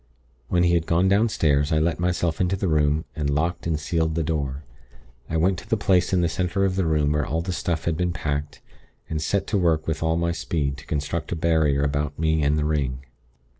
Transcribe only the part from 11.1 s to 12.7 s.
a barrier about me and the